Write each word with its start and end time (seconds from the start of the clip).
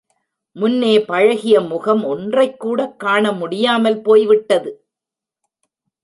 முன்னே 0.55 0.99
பழகிய 0.99 1.61
முகம் 1.61 2.03
ஒன்றைக்கூடக் 2.05 2.95
காண 2.97 3.31
முடியாமல் 3.31 4.01
போய்விட்டது? 4.01 4.71